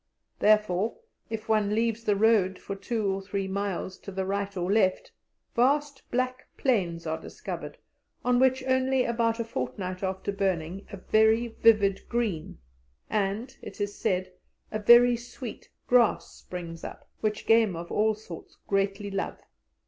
Therefore, 0.39 0.97
if 1.29 1.47
one 1.47 1.75
leaves 1.75 2.03
the 2.05 2.15
road 2.15 2.57
for 2.57 2.75
two 2.75 3.05
or 3.13 3.21
three 3.21 3.47
miles 3.47 3.99
to 3.99 4.11
the 4.11 4.25
right 4.25 4.57
or 4.57 4.71
left, 4.71 5.11
vast 5.55 6.01
black 6.09 6.47
plains 6.57 7.05
are 7.05 7.21
discovered, 7.21 7.77
on 8.25 8.39
which 8.39 8.63
only 8.63 9.03
about 9.03 9.39
a 9.39 9.43
fortnight 9.43 10.01
after 10.01 10.31
burning 10.31 10.87
a 10.91 10.97
very 10.97 11.49
vivid 11.49 12.09
green, 12.09 12.57
and, 13.11 13.55
it 13.61 13.79
is 13.79 13.95
said, 13.95 14.33
a 14.71 14.79
very 14.79 15.15
sweet, 15.15 15.69
grass 15.85 16.31
springs 16.33 16.83
up, 16.83 17.07
which 17.19 17.45
game 17.45 17.75
of 17.75 17.91
all 17.91 18.15
sorts 18.15 18.57
greatly 18.65 19.11
love. 19.11 19.39